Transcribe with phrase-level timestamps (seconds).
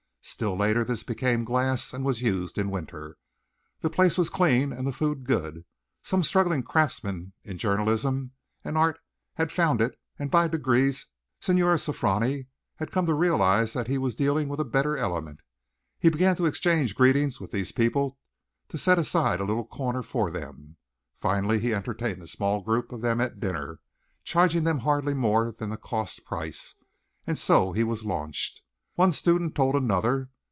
[0.23, 3.17] Still later this became glass and was used in winter.
[3.81, 5.65] The place was clean and the food good.
[6.03, 8.31] Some struggling craftsman in journalism
[8.63, 8.99] and art
[9.33, 11.07] had found it and by degrees
[11.41, 15.41] Signor Sofroni had come to realize that he was dealing with a better element.
[15.99, 18.17] He began to exchange greetings with these people
[18.69, 20.77] to set aside a little corner for them.
[21.19, 23.79] Finally he entertained a small group of them at dinner
[24.23, 26.75] charging them hardly more than cost price
[27.27, 28.61] and so he was launched.
[28.95, 30.29] One student told another.